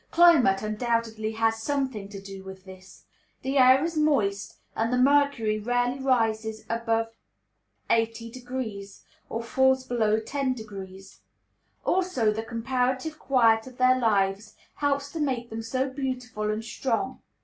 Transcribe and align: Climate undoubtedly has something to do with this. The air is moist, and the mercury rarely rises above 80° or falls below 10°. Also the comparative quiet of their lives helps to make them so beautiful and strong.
Climate 0.09 0.63
undoubtedly 0.63 1.33
has 1.33 1.61
something 1.61 2.09
to 2.09 2.19
do 2.19 2.43
with 2.43 2.65
this. 2.65 3.05
The 3.43 3.59
air 3.59 3.83
is 3.83 3.95
moist, 3.95 4.57
and 4.75 4.91
the 4.91 4.97
mercury 4.97 5.59
rarely 5.59 5.99
rises 5.99 6.65
above 6.67 7.09
80° 7.87 9.01
or 9.29 9.43
falls 9.43 9.85
below 9.85 10.19
10°. 10.19 11.17
Also 11.85 12.31
the 12.33 12.41
comparative 12.41 13.19
quiet 13.19 13.67
of 13.67 13.77
their 13.77 13.99
lives 13.99 14.55
helps 14.77 15.11
to 15.11 15.19
make 15.19 15.51
them 15.51 15.61
so 15.61 15.87
beautiful 15.87 16.49
and 16.49 16.65
strong. 16.65 17.21